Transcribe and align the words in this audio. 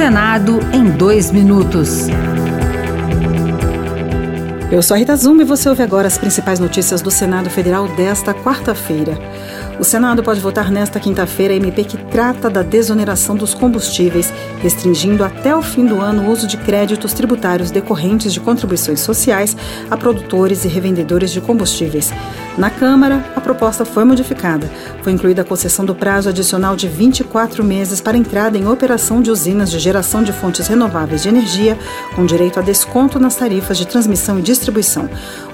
Senado 0.00 0.60
em 0.72 0.84
dois 0.92 1.30
minutos. 1.30 2.08
Eu 4.70 4.82
sou 4.82 4.94
a 4.94 4.98
Rita 4.98 5.16
Zumbi 5.16 5.42
e 5.42 5.44
você 5.44 5.68
ouve 5.68 5.82
agora 5.82 6.06
as 6.06 6.16
principais 6.16 6.60
notícias 6.60 7.02
do 7.02 7.10
Senado 7.10 7.50
Federal 7.50 7.88
desta 7.88 8.32
quarta-feira. 8.32 9.18
O 9.80 9.84
Senado 9.84 10.22
pode 10.22 10.38
votar 10.38 10.70
nesta 10.70 11.00
quinta-feira 11.00 11.52
a 11.52 11.56
MP 11.56 11.82
que 11.82 11.96
trata 11.96 12.48
da 12.48 12.62
desoneração 12.62 13.34
dos 13.34 13.52
combustíveis, 13.52 14.32
restringindo 14.60 15.24
até 15.24 15.56
o 15.56 15.62
fim 15.62 15.84
do 15.86 16.00
ano 16.00 16.22
o 16.22 16.30
uso 16.30 16.46
de 16.46 16.56
créditos 16.56 17.12
tributários 17.14 17.72
decorrentes 17.72 18.32
de 18.32 18.38
contribuições 18.38 19.00
sociais 19.00 19.56
a 19.90 19.96
produtores 19.96 20.64
e 20.64 20.68
revendedores 20.68 21.32
de 21.32 21.40
combustíveis. 21.40 22.12
Na 22.56 22.70
Câmara, 22.70 23.24
a 23.34 23.40
proposta 23.40 23.84
foi 23.84 24.04
modificada. 24.04 24.70
Foi 25.02 25.12
incluída 25.12 25.42
a 25.42 25.44
concessão 25.44 25.84
do 25.84 25.94
prazo 25.94 26.28
adicional 26.28 26.76
de 26.76 26.86
24 26.86 27.64
meses 27.64 28.00
para 28.00 28.16
entrada 28.16 28.56
em 28.56 28.68
operação 28.68 29.20
de 29.20 29.30
usinas 29.30 29.70
de 29.70 29.80
geração 29.80 30.22
de 30.22 30.32
fontes 30.32 30.68
renováveis 30.68 31.22
de 31.22 31.28
energia, 31.28 31.76
com 32.14 32.24
direito 32.24 32.60
a 32.60 32.62
desconto 32.62 33.18
nas 33.18 33.34
tarifas 33.34 33.76
de 33.76 33.86
transmissão 33.86 34.38
e 34.38 34.42
distribuição. 34.42 34.59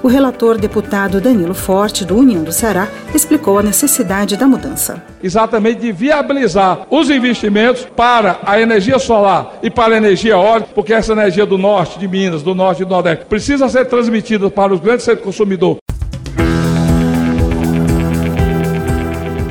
O 0.03 0.07
relator 0.07 0.57
deputado 0.57 1.21
Danilo 1.21 1.53
Forte, 1.53 2.05
do 2.05 2.17
União 2.17 2.43
do 2.43 2.51
Ceará, 2.51 2.87
explicou 3.13 3.57
a 3.57 3.63
necessidade 3.63 4.35
da 4.35 4.47
mudança. 4.47 5.01
Exatamente 5.23 5.81
de 5.81 5.91
viabilizar 5.91 6.85
os 6.89 7.09
investimentos 7.09 7.87
para 7.95 8.39
a 8.43 8.59
energia 8.59 8.99
solar 8.99 9.59
e 9.63 9.69
para 9.69 9.95
a 9.95 9.97
energia 9.97 10.33
eólica, 10.33 10.69
porque 10.73 10.93
essa 10.93 11.13
energia 11.13 11.45
do 11.45 11.57
norte 11.57 11.99
de 11.99 12.07
Minas, 12.07 12.43
do 12.43 12.53
norte 12.53 12.81
e 12.81 12.85
do 12.85 12.91
nordeste, 12.91 13.25
precisa 13.25 13.69
ser 13.69 13.85
transmitida 13.85 14.49
para 14.49 14.73
os 14.73 14.79
grandes 14.79 15.05
centros 15.05 15.23
consumidores. 15.23 15.77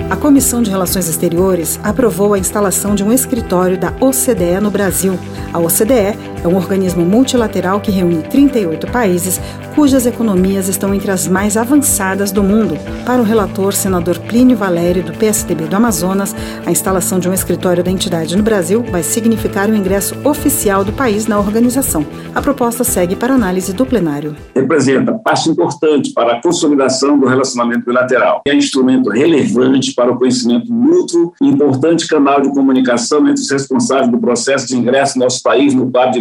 A 0.09 0.16
Comissão 0.18 0.62
de 0.62 0.70
Relações 0.70 1.09
Exteriores 1.09 1.79
aprovou 1.82 2.32
a 2.32 2.38
instalação 2.38 2.95
de 2.95 3.04
um 3.04 3.12
escritório 3.12 3.77
da 3.77 3.93
OCDE 4.01 4.60
no 4.62 4.70
Brasil. 4.70 5.18
A 5.52 5.59
OCDE 5.59 6.16
é 6.46 6.48
um 6.48 6.55
organismo 6.55 7.04
multilateral 7.04 7.80
que 7.80 7.90
reúne 7.90 8.23
38 8.23 8.87
países, 8.87 9.40
cujas 9.74 10.07
economias 10.07 10.68
estão 10.68 10.95
entre 10.95 11.10
as 11.10 11.26
mais 11.26 11.57
avançadas 11.57 12.30
do 12.30 12.43
mundo. 12.43 12.79
Para 13.04 13.20
o 13.20 13.24
relator, 13.24 13.73
senador 13.73 14.18
Plínio 14.20 14.57
Valério, 14.57 15.02
do 15.02 15.12
PSDB 15.12 15.65
do 15.65 15.74
Amazonas, 15.74 16.35
a 16.65 16.70
instalação 16.70 17.18
de 17.18 17.29
um 17.29 17.35
escritório 17.35 17.82
da 17.82 17.90
entidade 17.90 18.37
no 18.37 18.45
Brasil 18.45 18.82
vai 18.90 19.02
significar 19.02 19.68
o 19.68 19.74
ingresso 19.74 20.16
oficial 20.23 20.85
do 20.85 20.93
país 20.93 21.26
na 21.26 21.37
organização. 21.38 22.07
A 22.32 22.40
proposta 22.40 22.85
segue 22.85 23.16
para 23.16 23.35
análise 23.35 23.73
do 23.73 23.85
plenário. 23.85 24.37
Representa 24.54 25.13
passo 25.15 25.51
importante 25.51 26.13
para 26.13 26.35
a 26.35 26.40
consolidação 26.40 27.18
do 27.18 27.26
relacionamento 27.26 27.85
bilateral. 27.87 28.42
É 28.46 28.54
um 28.54 28.57
instrumento 28.57 29.10
relevante 29.10 29.92
para 29.95 30.13
o 30.13 30.16
conhecimento 30.16 30.73
mútuo 30.73 31.32
importante 31.42 32.07
canal 32.07 32.40
de 32.40 32.51
comunicação 32.51 33.26
entre 33.29 33.42
os 33.42 33.51
responsáveis 33.51 34.10
do 34.10 34.18
processo 34.18 34.68
de 34.68 34.76
ingresso 34.76 35.18
no 35.18 35.24
nosso 35.24 35.42
país 35.42 35.74
no 35.74 35.90
quadro 35.90 36.13
de 36.13 36.20